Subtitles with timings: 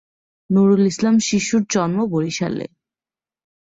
[0.49, 2.65] নুরুল ইসলাম শিশুর জন্ম বরিশালে।